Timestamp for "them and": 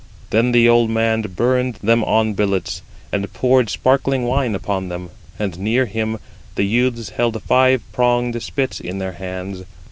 4.89-5.59